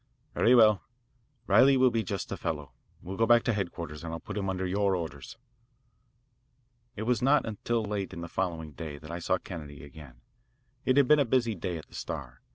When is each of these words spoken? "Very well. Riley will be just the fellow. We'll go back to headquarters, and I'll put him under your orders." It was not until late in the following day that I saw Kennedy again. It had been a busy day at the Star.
"Very 0.33 0.55
well. 0.55 0.81
Riley 1.45 1.77
will 1.77 1.91
be 1.91 2.01
just 2.01 2.29
the 2.29 2.35
fellow. 2.35 2.71
We'll 3.03 3.17
go 3.17 3.27
back 3.27 3.43
to 3.43 3.53
headquarters, 3.53 4.03
and 4.03 4.11
I'll 4.11 4.19
put 4.19 4.35
him 4.35 4.49
under 4.49 4.65
your 4.65 4.95
orders." 4.95 5.37
It 6.95 7.03
was 7.03 7.21
not 7.21 7.45
until 7.45 7.83
late 7.83 8.11
in 8.11 8.21
the 8.21 8.27
following 8.27 8.71
day 8.71 8.97
that 8.97 9.11
I 9.11 9.19
saw 9.19 9.37
Kennedy 9.37 9.83
again. 9.83 10.21
It 10.85 10.97
had 10.97 11.07
been 11.07 11.19
a 11.19 11.23
busy 11.23 11.53
day 11.53 11.77
at 11.77 11.85
the 11.87 11.93
Star. 11.93 12.41